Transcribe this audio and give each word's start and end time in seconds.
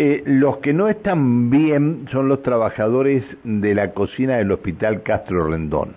Eh, 0.00 0.22
los 0.26 0.58
que 0.58 0.72
no 0.72 0.88
están 0.88 1.50
bien 1.50 2.06
son 2.12 2.28
los 2.28 2.44
trabajadores 2.44 3.24
de 3.42 3.74
la 3.74 3.90
cocina 3.94 4.36
del 4.36 4.52
Hospital 4.52 5.02
Castro 5.02 5.48
Rendón. 5.48 5.94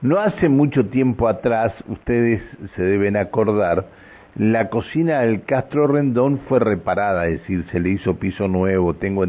No 0.00 0.18
hace 0.20 0.48
mucho 0.48 0.86
tiempo 0.86 1.28
atrás, 1.28 1.74
ustedes 1.86 2.40
se 2.74 2.82
deben 2.82 3.14
acordar, 3.14 3.88
la 4.36 4.70
cocina 4.70 5.20
del 5.20 5.42
Castro 5.42 5.86
Rendón 5.86 6.38
fue 6.48 6.60
reparada, 6.60 7.26
es 7.26 7.40
decir, 7.40 7.66
se 7.70 7.78
le 7.78 7.90
hizo 7.90 8.16
piso 8.16 8.48
nuevo, 8.48 8.94
tengo 8.94 9.24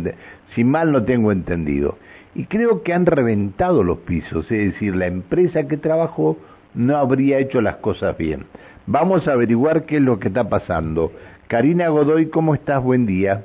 si 0.56 0.64
mal 0.64 0.94
no 0.94 1.04
tengo 1.04 1.34
entendido. 1.34 1.98
Y 2.34 2.46
creo 2.46 2.84
que 2.84 2.94
han 2.94 3.08
reventado 3.08 3.84
los 3.84 3.98
pisos, 4.00 4.50
es 4.50 4.72
decir, 4.72 4.96
la 4.96 5.08
empresa 5.08 5.68
que 5.68 5.76
trabajó 5.76 6.38
no 6.74 6.96
habría 6.96 7.40
hecho 7.40 7.60
las 7.60 7.76
cosas 7.78 8.18
bien. 8.18 8.46
Vamos 8.86 9.28
a 9.28 9.34
averiguar 9.34 9.84
qué 9.84 9.98
es 9.98 10.02
lo 10.02 10.18
que 10.18 10.30
está 10.30 10.48
pasando. 10.48 11.12
Karina 11.50 11.90
Godoy, 11.90 12.28
¿cómo 12.28 12.56
estás? 12.56 12.82
Buen 12.82 13.06
día. 13.06 13.44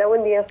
Hola, 0.00 0.08
buen 0.08 0.24
día. 0.24 0.46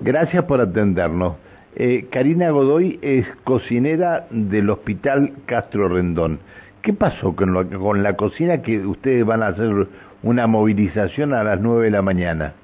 Gracias 0.00 0.44
por 0.46 0.62
atendernos. 0.62 1.36
Eh, 1.76 2.06
Karina 2.10 2.48
Godoy 2.48 2.98
es 3.02 3.26
cocinera 3.44 4.26
del 4.30 4.70
Hospital 4.70 5.32
Castro 5.44 5.88
Rendón. 5.88 6.40
¿Qué 6.80 6.94
pasó 6.94 7.36
con, 7.36 7.68
con 7.68 8.02
la 8.02 8.16
cocina 8.16 8.62
que 8.62 8.78
ustedes 8.78 9.26
van 9.26 9.42
a 9.42 9.48
hacer 9.48 9.88
una 10.22 10.46
movilización 10.46 11.34
a 11.34 11.44
las 11.44 11.60
nueve 11.60 11.84
de 11.84 11.90
la 11.90 12.00
mañana? 12.00 12.54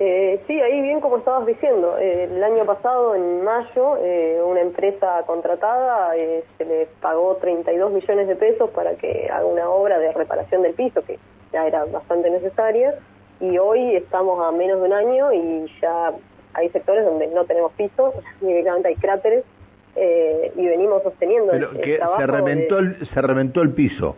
Eh, 0.00 0.42
sí, 0.46 0.60
ahí 0.60 0.82
bien 0.82 1.00
como 1.00 1.16
estabas 1.16 1.46
diciendo, 1.46 1.96
eh, 1.98 2.24
el 2.30 2.44
año 2.44 2.66
pasado, 2.66 3.14
en 3.14 3.42
mayo, 3.42 3.96
eh, 4.02 4.42
una 4.44 4.60
empresa 4.60 5.22
contratada 5.26 6.14
eh, 6.14 6.44
se 6.58 6.66
le 6.66 6.88
pagó 7.00 7.36
32 7.36 7.90
millones 7.90 8.28
de 8.28 8.36
pesos 8.36 8.68
para 8.68 8.96
que 8.96 9.30
haga 9.32 9.46
una 9.46 9.66
obra 9.70 9.98
de 9.98 10.12
reparación 10.12 10.60
del 10.60 10.74
piso, 10.74 11.02
que 11.06 11.18
ya 11.54 11.66
era 11.66 11.86
bastante 11.86 12.28
necesaria, 12.28 12.98
y 13.40 13.58
hoy 13.58 13.96
estamos 13.96 14.42
a 14.44 14.52
menos 14.52 14.80
de 14.80 14.86
un 14.86 14.92
año 14.92 15.32
y 15.32 15.66
ya 15.80 16.12
hay 16.54 16.68
sectores 16.70 17.04
donde 17.04 17.26
no 17.28 17.44
tenemos 17.44 17.72
piso, 17.72 18.14
directamente 18.40 18.88
hay 18.88 18.96
cráteres, 18.96 19.44
y 19.96 20.66
venimos 20.66 21.04
sosteniendo 21.04 21.52
Pero 21.52 21.70
el, 21.70 21.80
que 21.80 22.00
se 22.16 22.26
reventó, 22.26 22.78
el, 22.80 23.06
se 23.06 23.22
reventó 23.22 23.62
el 23.62 23.70
piso 23.70 24.16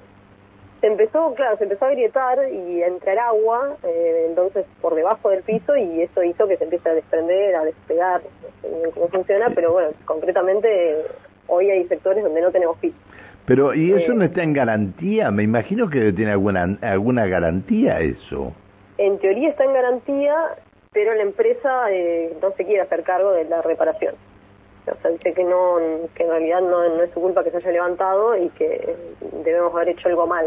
se 0.81 0.87
empezó, 0.89 1.35
claro, 1.35 1.57
se 1.57 1.65
empezó 1.65 1.87
a 1.87 1.89
agrietar 1.89 2.39
y 2.53 2.83
a 2.83 2.87
entrar 2.87 3.19
agua, 3.19 3.77
eh, 3.83 4.27
entonces 4.29 4.67
por 4.81 4.95
debajo 4.95 5.31
del 5.31 5.43
piso 5.43 5.77
y 5.77 6.03
eso 6.03 6.23
hizo 6.23 6.47
que 6.47 6.57
se 6.57 6.65
empiece 6.65 6.89
a 6.89 6.95
desprender, 6.95 7.55
a 7.57 7.65
despegar, 7.65 8.21
no 8.63 8.87
sé 8.87 8.91
cómo 8.93 9.09
funciona, 9.09 9.51
pero 9.55 9.73
bueno, 9.73 9.91
concretamente 10.05 10.97
hoy 11.47 11.71
hay 11.71 11.85
sectores 11.89 12.23
donde 12.23 12.41
no 12.41 12.51
tenemos 12.51 12.77
piso. 12.79 12.97
Pero, 13.47 13.75
¿y 13.75 13.93
eso 13.93 14.13
eh, 14.13 14.15
no 14.17 14.25
está 14.25 14.43
en 14.43 14.53
garantía? 14.53 15.31
Me 15.31 15.45
imagino 15.45 15.89
que 15.89 16.13
tiene 16.13 16.33
alguna, 16.33 16.79
alguna 16.83 17.27
garantía 17.27 18.01
eso. 18.01 18.53
En 18.99 19.19
teoría 19.19 19.51
está 19.51 19.65
en 19.65 19.73
garantía, 19.73 20.35
pero 20.93 21.15
la 21.15 21.23
empresa 21.23 21.91
eh, 21.91 22.37
no 22.41 22.51
se 22.53 22.65
quiere 22.65 22.83
hacer 22.83 23.03
cargo 23.03 23.33
de 23.33 23.45
la 23.45 23.63
reparación. 23.63 24.15
O 24.91 25.03
sea, 25.03 25.11
dice 25.11 25.33
que 25.33 25.45
no, 25.45 25.79
que 26.15 26.23
en 26.23 26.31
realidad 26.31 26.61
no, 26.61 26.89
no 26.89 27.03
es 27.03 27.11
su 27.11 27.21
culpa 27.21 27.43
que 27.43 27.51
se 27.51 27.57
haya 27.57 27.73
levantado 27.73 28.37
y 28.37 28.49
que 28.51 28.95
debemos 29.45 29.75
haber 29.75 29.91
hecho 29.91 30.09
algo 30.09 30.27
mal. 30.27 30.47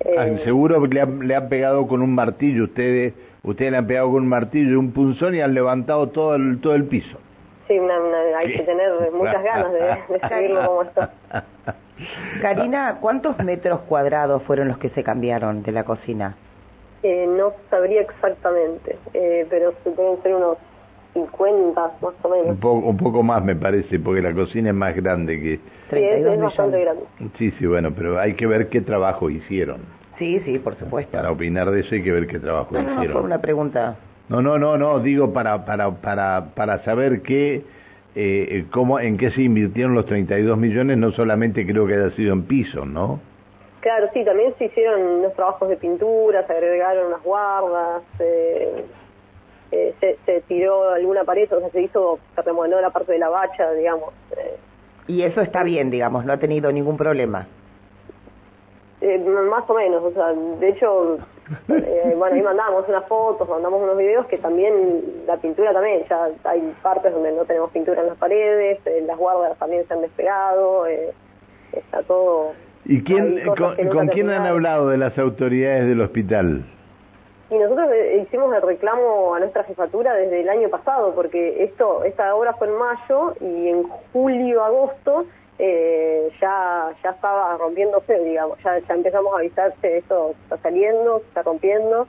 Eh, 0.00 0.40
seguro 0.44 0.80
que 0.82 0.88
le 0.88 1.00
han, 1.00 1.26
le 1.26 1.34
han 1.34 1.48
pegado 1.48 1.86
con 1.88 2.02
un 2.02 2.14
martillo, 2.14 2.64
ustedes 2.64 3.14
ustedes 3.42 3.70
le 3.70 3.78
han 3.78 3.86
pegado 3.86 4.10
con 4.12 4.22
un 4.22 4.28
martillo 4.28 4.70
y 4.70 4.74
un 4.74 4.92
punzón 4.92 5.34
y 5.34 5.40
han 5.40 5.54
levantado 5.54 6.08
todo 6.08 6.34
el, 6.34 6.60
todo 6.60 6.74
el 6.74 6.84
piso. 6.84 7.18
Sí, 7.66 7.78
hay 7.78 8.52
que 8.52 8.62
tener 8.62 8.92
muchas 9.12 9.42
ganas 9.42 9.72
de, 9.72 9.80
de 9.80 10.28
seguirlo 10.28 10.66
como 10.66 10.82
está. 10.82 11.12
Karina, 12.42 12.98
¿cuántos 13.00 13.38
metros 13.38 13.80
cuadrados 13.88 14.42
fueron 14.44 14.68
los 14.68 14.78
que 14.78 14.90
se 14.90 15.02
cambiaron 15.02 15.62
de 15.62 15.72
la 15.72 15.84
cocina? 15.84 16.36
Eh, 17.02 17.26
no 17.28 17.52
sabría 17.70 18.02
exactamente, 18.02 18.96
eh, 19.14 19.46
pero 19.48 19.72
pueden 19.72 20.22
ser 20.22 20.34
unos 20.34 20.58
50 21.12 21.80
más 22.02 22.14
o 22.22 22.28
menos. 22.28 22.48
Un 22.48 22.56
poco, 22.56 22.86
un 22.86 22.96
poco 22.96 23.22
más 23.22 23.44
me 23.44 23.54
parece, 23.56 23.98
porque 23.98 24.22
la 24.22 24.34
cocina 24.34 24.70
es 24.70 24.74
más 24.74 24.94
grande 24.96 25.40
que... 25.40 25.56
Sí, 25.90 26.02
es, 26.02 26.40
bastante 26.40 26.80
grande. 26.80 27.02
Sí, 27.38 27.52
sí, 27.58 27.66
bueno, 27.66 27.92
pero 27.94 28.18
hay 28.18 28.34
que 28.34 28.46
ver 28.46 28.68
qué 28.68 28.80
trabajo 28.80 29.30
hicieron. 29.30 29.80
Sí, 30.18 30.40
sí, 30.40 30.58
por 30.58 30.76
supuesto. 30.76 31.12
Para 31.12 31.30
opinar 31.30 31.70
de 31.70 31.80
eso 31.80 31.94
hay 31.94 32.02
que 32.02 32.12
ver 32.12 32.26
qué 32.26 32.38
trabajo 32.38 32.76
hicieron. 32.78 33.14
No, 33.14 33.22
una 33.22 33.40
pregunta. 33.40 33.96
No, 34.28 34.42
no, 34.42 34.58
no, 34.58 34.76
no, 34.76 34.98
digo 35.00 35.32
para, 35.32 35.64
para, 35.64 35.90
para, 35.90 36.46
para 36.54 36.82
saber 36.84 37.22
qué, 37.22 37.62
eh, 38.14 38.64
cómo, 38.70 38.98
en 38.98 39.16
qué 39.18 39.30
se 39.30 39.42
invirtieron 39.42 39.94
los 39.94 40.06
32 40.06 40.58
millones, 40.58 40.98
no 40.98 41.12
solamente 41.12 41.66
creo 41.66 41.86
que 41.86 41.94
haya 41.94 42.10
sido 42.10 42.32
en 42.32 42.42
piso, 42.42 42.84
¿no? 42.84 43.20
Claro, 43.86 44.10
sí, 44.12 44.24
también 44.24 44.52
se 44.58 44.64
hicieron 44.64 45.00
unos 45.00 45.32
trabajos 45.34 45.68
de 45.68 45.76
pintura, 45.76 46.44
se 46.44 46.52
agregaron 46.52 47.06
unas 47.06 47.22
guardas, 47.22 48.02
eh, 48.18 48.84
eh, 49.70 49.94
se, 50.00 50.18
se, 50.26 50.40
tiró 50.40 50.90
alguna 50.90 51.22
pared, 51.22 51.46
o 51.52 51.60
sea, 51.60 51.70
se 51.70 51.82
hizo, 51.82 52.18
se 52.34 52.42
remodeló 52.42 52.80
la 52.80 52.90
parte 52.90 53.12
de 53.12 53.20
la 53.20 53.28
bacha, 53.28 53.70
digamos. 53.74 54.12
Eh. 54.36 54.56
Y 55.06 55.22
eso 55.22 55.40
está 55.40 55.62
bien, 55.62 55.90
digamos, 55.90 56.24
no 56.24 56.32
ha 56.32 56.36
tenido 56.36 56.72
ningún 56.72 56.96
problema. 56.96 57.46
Eh, 59.02 59.18
más 59.18 59.70
o 59.70 59.74
menos, 59.74 60.02
o 60.02 60.10
sea, 60.10 60.32
de 60.32 60.68
hecho, 60.68 61.18
eh, 61.68 62.12
bueno, 62.16 62.34
ahí 62.34 62.42
mandamos 62.42 62.88
unas 62.88 63.06
fotos, 63.06 63.48
mandamos 63.48 63.80
unos 63.80 63.96
videos 63.98 64.26
que 64.26 64.38
también, 64.38 65.04
la 65.28 65.36
pintura 65.36 65.72
también, 65.72 66.04
ya 66.10 66.28
hay 66.42 66.74
partes 66.82 67.12
donde 67.12 67.30
no 67.30 67.44
tenemos 67.44 67.70
pintura 67.70 68.00
en 68.00 68.08
las 68.08 68.18
paredes, 68.18 68.80
las 69.06 69.16
guardas 69.16 69.56
también 69.60 69.86
se 69.86 69.94
han 69.94 70.00
despegado, 70.00 70.88
eh, 70.88 71.14
está 71.70 72.02
todo... 72.02 72.65
¿Y 72.88 73.02
quién, 73.02 73.42
con, 73.56 73.76
con 73.88 74.08
quién 74.08 74.30
han 74.30 74.46
hablado 74.46 74.88
de 74.88 74.98
las 74.98 75.18
autoridades 75.18 75.88
del 75.88 76.00
hospital? 76.00 76.64
Y 77.50 77.54
nosotros 77.54 77.90
eh, 77.92 78.22
hicimos 78.22 78.54
el 78.54 78.62
reclamo 78.62 79.34
a 79.34 79.40
nuestra 79.40 79.64
jefatura 79.64 80.14
desde 80.14 80.40
el 80.40 80.48
año 80.48 80.68
pasado, 80.68 81.12
porque 81.14 81.64
esto 81.64 82.04
esta 82.04 82.34
obra 82.34 82.54
fue 82.54 82.68
en 82.68 82.74
mayo 82.74 83.34
y 83.40 83.68
en 83.68 83.82
julio, 84.12 84.64
agosto 84.64 85.26
eh, 85.58 86.28
ya 86.40 86.92
ya 87.02 87.10
estaba 87.10 87.56
rompiéndose, 87.56 88.18
digamos, 88.20 88.58
ya, 88.62 88.78
ya 88.78 88.94
empezamos 88.94 89.32
a 89.34 89.38
avisarse, 89.38 89.98
esto 89.98 90.34
está 90.42 90.58
saliendo, 90.58 91.18
está 91.18 91.42
rompiendo, 91.42 92.06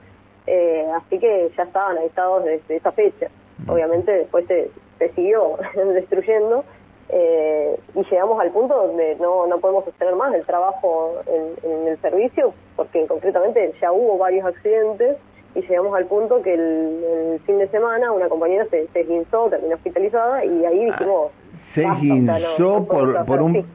eh, 0.47 0.85
así 0.95 1.19
que 1.19 1.51
ya 1.55 1.63
estaban 1.63 1.97
avisados 1.97 2.43
desde 2.43 2.75
esa 2.75 2.91
fecha. 2.91 3.29
Mm. 3.59 3.69
Obviamente 3.69 4.11
después 4.11 4.45
se, 4.47 4.69
se 4.97 5.09
siguió 5.13 5.57
destruyendo 5.93 6.65
eh, 7.09 7.79
y 7.95 8.03
llegamos 8.03 8.39
al 8.39 8.51
punto 8.51 8.75
donde 8.87 9.15
no, 9.15 9.47
no 9.47 9.59
podemos 9.59 9.85
sostener 9.85 10.15
más 10.15 10.33
el 10.33 10.45
trabajo 10.45 11.15
en, 11.25 11.71
en 11.71 11.87
el 11.87 11.97
servicio, 12.01 12.53
porque 12.75 13.05
concretamente 13.07 13.73
ya 13.81 13.91
hubo 13.91 14.17
varios 14.17 14.45
accidentes 14.45 15.17
y 15.55 15.61
llegamos 15.61 15.95
al 15.95 16.05
punto 16.05 16.41
que 16.41 16.53
el, 16.53 17.39
fin 17.45 17.57
de 17.59 17.67
semana 17.69 18.11
una 18.11 18.27
compañera 18.27 18.65
se, 18.65 18.87
se 18.87 19.01
esguinzó, 19.01 19.49
terminó 19.49 19.75
hospitalizada 19.75 20.43
y 20.43 20.65
ahí 20.65 20.81
ah, 20.81 20.91
dijimos... 20.91 21.31
se 21.73 21.83
esguinzó 21.83 22.85
por, 22.85 23.25
por 23.25 23.41
un... 23.41 23.65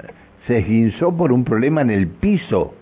Se 0.46 0.58
esguinzó 0.58 1.16
por 1.16 1.32
un 1.32 1.44
problema 1.44 1.82
en 1.82 1.90
el 1.90 2.08
piso. 2.08 2.74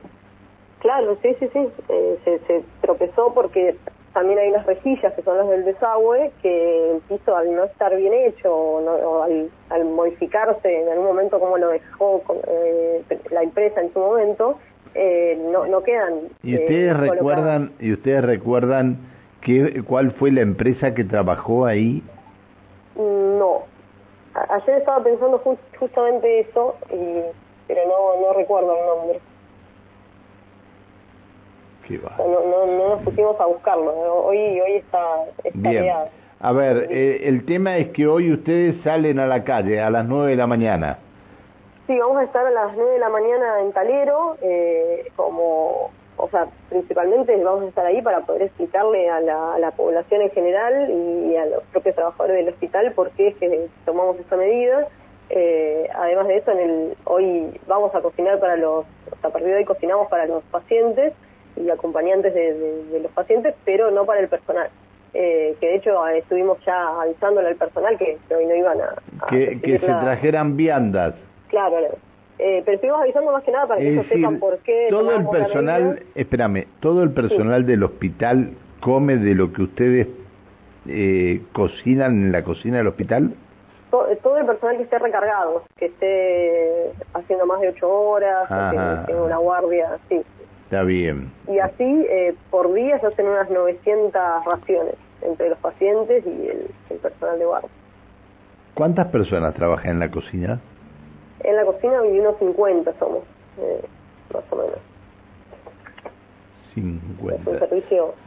Claro, 0.79 1.17
sí, 1.21 1.37
sí, 1.39 1.49
sí. 1.53 1.69
Eh, 1.91 2.19
se, 2.25 2.39
se 2.47 2.63
tropezó 2.81 3.35
porque 3.35 3.77
también 4.13 4.39
hay 4.41 4.51
unas 4.51 4.67
rejillas 4.67 5.13
que 5.15 5.23
son 5.23 5.39
las 5.39 5.49
del 5.49 5.65
desagüe 5.65 6.33
que 6.43 6.91
el 6.93 7.01
piso 7.03 7.37
al 7.37 7.55
no 7.55 7.65
estar 7.65 7.95
bien 7.97 8.13
hecho 8.13 8.53
o, 8.53 9.23
al, 9.23 9.51
al, 9.71 9.85
modificarse 9.85 10.83
en 10.83 10.89
algún 10.89 11.07
momento 11.07 11.39
como 11.39 11.57
lo 11.57 11.69
dejó 11.69 12.23
eh, 12.49 13.03
la 13.31 13.43
empresa 13.43 13.81
en 13.81 13.93
su 13.93 14.01
momento 14.01 14.59
eh, 14.95 15.39
no, 15.53 15.67
no 15.67 15.83
quedan. 15.83 16.29
¿Y 16.43 16.57
ustedes 16.57 16.91
eh, 16.91 16.95
recuerdan 16.95 17.73
y 17.79 17.93
ustedes 17.93 18.25
recuerdan 18.25 18.99
qué, 19.41 19.83
cuál 19.87 20.11
fue 20.13 20.33
la 20.33 20.41
empresa 20.41 20.95
que 20.95 21.05
trabajó 21.05 21.67
ahí? 21.67 22.03
No. 22.97 23.63
ayer 24.35 24.79
estaba 24.79 25.03
pensando 25.03 25.41
justamente 25.79 26.41
eso, 26.41 26.75
y, 26.93 27.21
pero 27.69 27.81
no, 27.87 28.21
no 28.27 28.33
recuerdo 28.33 28.77
el 28.77 28.87
nombre. 28.87 29.21
No, 31.99 32.27
no, 32.27 32.67
no, 32.67 32.89
nos 32.91 33.03
pusimos 33.03 33.41
a 33.41 33.47
buscarlo. 33.47 33.93
Hoy, 34.25 34.61
hoy 34.61 34.73
está, 34.77 35.25
está 35.45 35.71
Bien. 35.71 35.95
A 36.43 36.53
ver, 36.53 36.87
eh, 36.91 37.29
el 37.29 37.45
tema 37.45 37.77
es 37.77 37.89
que 37.91 38.07
hoy 38.07 38.33
ustedes 38.33 38.83
salen 38.83 39.19
a 39.19 39.27
la 39.27 39.45
calle 39.45 39.81
a 39.81 39.91
las 39.91 40.07
nueve 40.07 40.31
de 40.31 40.37
la 40.37 40.47
mañana. 40.47 40.99
Sí, 41.91 41.99
vamos 41.99 42.19
a 42.19 42.23
estar 42.23 42.47
a 42.47 42.51
las 42.53 42.77
9 42.77 42.93
de 42.93 42.99
la 43.01 43.09
mañana 43.09 43.63
en 43.63 43.73
Talero, 43.73 44.37
eh, 44.41 45.11
como, 45.17 45.91
o 46.17 46.29
sea, 46.31 46.47
principalmente 46.69 47.35
vamos 47.43 47.65
a 47.65 47.67
estar 47.67 47.85
ahí 47.85 48.01
para 48.01 48.21
poder 48.21 48.43
explicarle 48.43 49.11
a 49.11 49.21
la, 49.21 49.55
a 49.55 49.59
la 49.59 49.73
población 49.73 50.23
en 50.23 50.31
general 50.31 50.89
y 50.89 51.35
a 51.35 51.47
los 51.47 51.65
propios 51.73 51.97
trabajadores 51.97 52.37
del 52.37 52.55
hospital 52.55 52.93
por 52.93 53.11
qué 53.11 53.29
es 53.29 53.37
que 53.39 53.67
tomamos 53.85 54.17
esta 54.21 54.37
medida. 54.37 54.87
Eh, 55.31 55.89
además 55.93 56.29
de 56.29 56.37
eso, 56.37 56.53
en 56.53 56.59
el, 56.61 56.97
hoy 57.07 57.61
vamos 57.67 57.93
a 57.93 58.01
cocinar 58.01 58.39
para 58.39 58.55
los, 58.57 58.87
a 59.21 59.29
partir 59.29 59.49
de 59.49 59.57
hoy 59.57 59.65
cocinamos 59.65 60.07
para 60.07 60.27
los 60.27 60.45
pacientes 60.45 61.13
y 61.57 61.71
acompañantes 61.71 62.35
de, 62.35 62.55
de, 62.55 62.85
de 62.85 63.01
los 63.01 63.13
pacientes, 63.13 63.55
pero 63.65 63.91
no 63.91 64.05
para 64.05 64.21
el 64.21 64.29
personal. 64.29 64.69
Eh, 65.13 65.57
que 65.61 65.67
de 65.67 65.75
hecho 65.77 66.07
estuvimos 66.09 66.65
ya 66.65 67.01
avisándole 67.01 67.49
al 67.49 67.57
personal 67.57 67.99
que, 67.99 68.17
que 68.29 68.35
hoy 68.35 68.47
no 68.47 68.55
iban 68.55 68.81
a... 68.81 68.95
a 69.25 69.27
que, 69.29 69.61
que 69.61 69.79
se 69.79 69.87
trajeran 69.87 70.57
viandas. 70.57 71.15
Claro, 71.49 71.79
eh, 72.39 72.63
pero 72.65 72.77
estuvimos 72.77 73.03
avisando 73.03 73.33
más 73.33 73.43
que 73.43 73.51
nada 73.51 73.67
para 73.67 73.81
que 73.81 73.89
ellos 73.89 74.07
sepan 74.07 74.39
por 74.39 74.59
qué. 74.59 74.87
Todo 74.89 75.13
el 75.17 75.27
personal, 75.27 76.03
espérame, 76.15 76.67
todo 76.79 77.03
el 77.03 77.11
personal 77.11 77.63
sí. 77.63 77.67
del 77.73 77.83
hospital 77.83 78.51
come 78.81 79.17
de 79.17 79.35
lo 79.35 79.53
que 79.53 79.63
ustedes 79.63 80.07
eh, 80.87 81.43
cocinan 81.53 82.13
en 82.13 82.33
la 82.33 82.45
cocina 82.45 82.79
del 82.79 82.87
hospital? 82.87 83.35
todo 83.91 84.37
el 84.39 84.47
personal 84.47 84.77
que 84.77 84.85
esté 84.85 84.99
recargado, 85.01 85.65
que 85.77 85.87
esté 85.87 86.93
haciendo 87.13 87.45
más 87.47 87.61
de 87.61 87.71
ocho 87.71 87.91
horas, 87.91 88.49
que 88.49 89.13
tenga 89.13 89.25
una 89.25 89.39
guardia, 89.39 89.99
sí. 90.09 90.23
Está 90.71 90.85
bien. 90.85 91.33
Y 91.49 91.59
así, 91.59 92.07
eh, 92.09 92.33
por 92.49 92.73
día 92.73 92.97
se 93.01 93.09
hacen 93.09 93.27
unas 93.27 93.51
900 93.51 94.13
raciones 94.47 94.95
entre 95.21 95.49
los 95.49 95.59
pacientes 95.59 96.25
y 96.25 96.47
el, 96.47 96.99
personal 97.01 97.41
de 97.41 97.45
guardia. 97.45 97.71
¿Cuántas 98.75 99.09
personas 99.09 99.53
trabajan 99.55 99.91
en 99.91 99.99
la 99.99 100.13
cocina? 100.13 100.61
En 101.43 101.57
la 101.57 101.65
cocina 101.65 102.01
unos 102.03 102.39
50 102.39 102.93
somos, 103.01 103.25
eh, 103.59 103.85
más 104.33 104.45
o 104.51 104.57
menos. 104.57 104.79
50. 106.75 107.67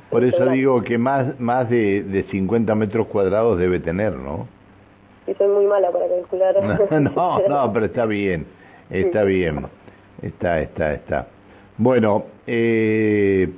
Por 0.10 0.25
eso 0.25 0.46
digo 0.48 0.84
que 0.84 0.98
más 0.98 1.39
más 1.39 1.69
de, 1.69 2.04
de 2.04 2.24
50 2.24 2.75
metros 2.75 3.07
cuadrados 3.07 3.57
debe 3.57 3.80
tener, 3.80 4.12
¿no? 4.18 4.50
Y 5.28 5.34
soy 5.36 5.48
muy 5.48 5.66
mala 5.66 5.92
para 5.92 6.10
calcular. 6.10 6.56
No, 7.00 7.39
no, 7.48 7.72
pero 7.72 7.86
está 7.86 8.06
bien, 8.06 8.46
está 8.89 9.24
bien, 9.24 9.66
está, 10.22 10.60
está, 10.60 10.94
está. 10.94 11.28
Bueno, 11.78 12.25
eh, 12.48 13.50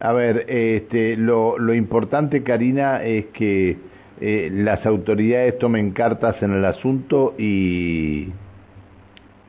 a 0.00 0.12
ver, 0.12 0.46
este, 0.48 1.16
lo, 1.16 1.58
lo 1.58 1.74
importante, 1.74 2.42
Karina, 2.42 3.04
es 3.04 3.26
que 3.26 3.76
eh, 4.20 4.50
las 4.52 4.84
autoridades 4.84 5.58
tomen 5.58 5.92
cartas 5.92 6.42
en 6.42 6.52
el 6.52 6.64
asunto 6.64 7.34
y, 7.38 8.28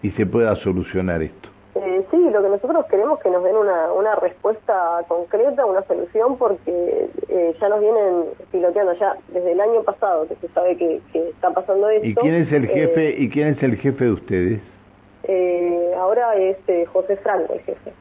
y 0.02 0.12
se 0.12 0.26
pueda 0.26 0.56
solucionar 0.58 1.22
esto. 1.22 1.50
Eh, 1.76 2.06
sí, 2.12 2.30
lo 2.32 2.42
que 2.42 2.50
nosotros 2.50 2.86
queremos 2.88 3.18
es 3.18 3.24
que 3.24 3.30
nos 3.30 3.44
den 3.44 3.56
una, 3.56 3.94
una 3.94 4.16
respuesta 4.16 5.04
concreta, 5.08 5.66
una 5.66 5.82
solución, 5.84 6.38
porque 6.38 7.08
eh, 7.30 7.56
ya 7.60 7.70
nos 7.70 7.80
vienen 7.80 8.26
piloteando 8.52 8.94
ya 8.94 9.16
desde 9.30 9.54
el 9.54 9.62
año 9.62 9.82
pasado 9.84 10.28
que 10.28 10.36
se 10.36 10.50
sabe 10.50 10.76
que, 10.76 11.02
está 11.14 11.52
pasando 11.52 11.90
esto. 11.90 12.08
¿Y 12.08 12.16
quién 12.16 12.36
es 12.36 12.52
el 12.52 12.68
jefe? 12.68 13.10
Eh, 13.10 13.16
¿Y 13.20 13.30
quién 13.30 13.48
es 13.50 13.64
el 13.64 13.78
jefe 13.78 14.06
de 14.06 14.12
ustedes? 14.12 14.62
ahora 15.98 16.31
es 16.52 16.90
José 16.90 17.18
Franco 17.18 17.54
el 17.54 17.62
jefe. 17.62 17.92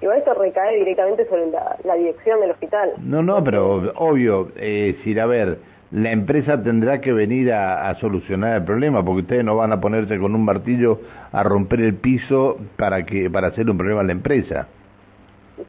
igual 0.00 0.18
esto 0.18 0.34
recae 0.34 0.76
directamente 0.76 1.26
sobre 1.26 1.46
la, 1.50 1.94
dirección 1.94 2.40
del 2.40 2.50
hospital. 2.50 2.92
No, 2.98 3.22
no, 3.22 3.42
pero 3.44 3.92
obvio, 3.96 4.48
eh, 4.56 4.96
si 5.04 5.18
a 5.18 5.26
ver 5.26 5.58
la 5.92 6.10
empresa 6.10 6.62
tendrá 6.62 7.00
que 7.00 7.12
venir 7.12 7.52
a, 7.52 7.94
solucionar 8.00 8.56
el 8.56 8.64
problema, 8.64 9.04
porque 9.04 9.22
ustedes 9.22 9.44
no 9.44 9.56
van 9.56 9.72
a 9.72 9.80
ponerse 9.80 10.18
con 10.18 10.34
un 10.34 10.44
martillo 10.44 11.00
a 11.32 11.42
romper 11.42 11.82
el 11.82 11.94
piso 11.94 12.58
para 12.76 13.04
que 13.04 13.28
para 13.30 13.48
hacer 13.48 13.68
un 13.68 13.76
problema 13.76 14.00
a 14.00 14.04
la 14.04 14.12
empresa. 14.12 14.68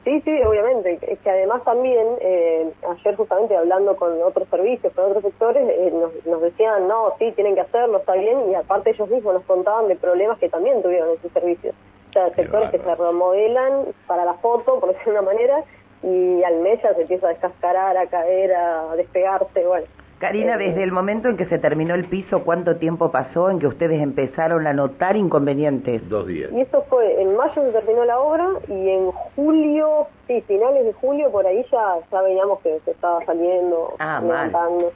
Sí, 0.02 0.20
sí, 0.22 0.42
obviamente. 0.42 0.98
Es 1.02 1.18
que 1.20 1.30
además 1.30 1.62
también, 1.64 2.06
eh, 2.20 2.70
ayer 2.88 3.16
justamente 3.16 3.56
hablando 3.56 3.96
con 3.96 4.20
otros 4.22 4.48
servicios, 4.48 4.92
con 4.94 5.06
otros 5.06 5.22
sectores, 5.22 5.68
eh, 5.68 5.92
nos, 6.26 6.40
decían, 6.40 6.88
no, 6.88 7.14
sí, 7.18 7.32
tienen 7.32 7.54
que 7.54 7.60
hacerlo, 7.60 7.98
está 7.98 8.14
bien, 8.14 8.50
y 8.50 8.54
aparte 8.54 8.90
ellos 8.90 9.08
mismos 9.08 9.34
nos 9.34 9.44
contaban 9.44 9.88
de 9.88 9.96
problemas 9.96 10.38
que 10.38 10.48
también 10.48 10.82
tuvieron 10.82 11.10
en 11.10 11.22
sus 11.22 11.32
servicios. 11.32 11.74
O 12.10 12.12
sea, 12.12 12.34
sectores 12.34 12.70
que 12.70 12.78
se 12.78 12.94
remodelan 12.94 13.86
para 14.06 14.24
la 14.24 14.34
foto, 14.34 14.80
por 14.80 14.88
decir 14.94 15.12
una 15.12 15.22
manera, 15.22 15.62
y 16.02 16.42
al 16.42 16.56
mes 16.56 16.82
ya 16.82 16.94
se 16.94 17.02
empieza 17.02 17.26
a 17.26 17.30
descascarar, 17.30 17.96
a 17.96 18.06
caer, 18.06 18.54
a 18.54 18.96
despegarse, 18.96 19.66
bueno. 19.66 19.86
Karina, 20.18 20.56
desde 20.56 20.82
el 20.82 20.92
momento 20.92 21.28
en 21.28 21.36
que 21.36 21.46
se 21.46 21.58
terminó 21.58 21.94
el 21.94 22.04
piso, 22.04 22.44
¿cuánto 22.44 22.76
tiempo 22.76 23.10
pasó 23.10 23.50
en 23.50 23.58
que 23.58 23.66
ustedes 23.66 24.00
empezaron 24.00 24.66
a 24.66 24.72
notar 24.72 25.16
inconvenientes? 25.16 26.08
Dos 26.08 26.26
días. 26.26 26.50
Y 26.52 26.60
esto 26.60 26.84
fue, 26.88 27.20
en 27.20 27.36
mayo 27.36 27.54
se 27.54 27.72
terminó 27.72 28.04
la 28.04 28.18
obra 28.18 28.48
y 28.68 28.88
en 28.90 29.10
julio, 29.34 30.06
sí, 30.26 30.40
finales 30.42 30.84
de 30.84 30.92
julio, 30.94 31.30
por 31.30 31.46
ahí 31.46 31.64
ya, 31.70 31.96
ya 32.10 32.22
veíamos 32.22 32.60
que 32.60 32.78
se 32.84 32.92
estaba 32.92 33.24
saliendo, 33.26 33.94
ah, 33.98 34.20
levantando. 34.22 34.92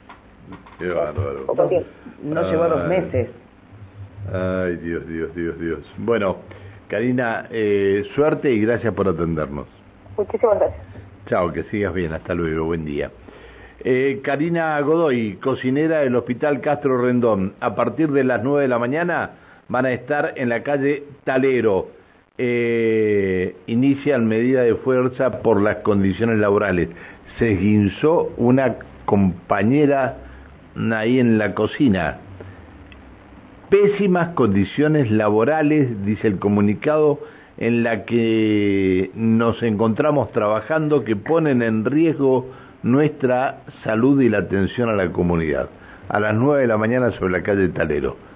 Qué 0.79 0.87
bárbaro. 0.87 1.45
No 2.23 2.41
llevó 2.49 2.69
dos 2.69 2.87
meses. 2.87 3.29
Ay, 4.33 4.77
Dios, 4.77 5.07
Dios, 5.07 5.35
Dios, 5.35 5.59
Dios. 5.59 5.93
Bueno, 5.97 6.37
Karina, 6.87 7.47
eh, 7.51 8.03
suerte 8.15 8.51
y 8.51 8.61
gracias 8.61 8.93
por 8.93 9.07
atendernos. 9.07 9.67
Muchísimas 10.17 10.59
gracias. 10.59 10.81
Chao, 11.27 11.51
que 11.51 11.63
sigas 11.63 11.93
bien. 11.93 12.13
Hasta 12.13 12.33
luego. 12.33 12.65
Buen 12.65 12.85
día. 12.85 13.11
Eh, 13.81 14.19
Karina 14.23 14.79
Godoy, 14.81 15.37
cocinera 15.41 15.99
del 15.99 16.15
Hospital 16.15 16.59
Castro 16.59 17.01
Rendón. 17.01 17.53
A 17.61 17.75
partir 17.75 18.11
de 18.11 18.25
las 18.25 18.43
9 18.43 18.63
de 18.63 18.67
la 18.67 18.79
mañana 18.79 19.31
van 19.69 19.85
a 19.85 19.91
estar 19.91 20.33
en 20.35 20.49
la 20.49 20.63
calle 20.63 21.03
Talero. 21.23 21.87
Eh, 22.37 23.55
inician 23.67 24.27
medida 24.27 24.63
de 24.63 24.75
fuerza 24.75 25.41
por 25.41 25.61
las 25.61 25.77
condiciones 25.77 26.39
laborales. 26.39 26.89
Se 27.37 27.55
guinzó 27.55 28.33
una 28.37 28.75
compañera 29.05 30.17
ahí 30.93 31.19
en 31.19 31.37
la 31.37 31.53
cocina. 31.53 32.17
Pésimas 33.69 34.29
condiciones 34.35 35.09
laborales, 35.09 36.05
dice 36.05 36.27
el 36.27 36.39
comunicado, 36.39 37.19
en 37.57 37.83
la 37.83 38.05
que 38.05 39.11
nos 39.15 39.61
encontramos 39.63 40.31
trabajando 40.31 41.03
que 41.03 41.15
ponen 41.15 41.61
en 41.61 41.85
riesgo 41.85 42.47
nuestra 42.83 43.59
salud 43.83 44.21
y 44.21 44.29
la 44.29 44.39
atención 44.39 44.89
a 44.89 44.93
la 44.93 45.11
comunidad. 45.11 45.69
A 46.07 46.19
las 46.19 46.33
9 46.33 46.61
de 46.61 46.67
la 46.67 46.77
mañana 46.77 47.11
sobre 47.11 47.33
la 47.33 47.43
calle 47.43 47.69
Talero. 47.69 48.28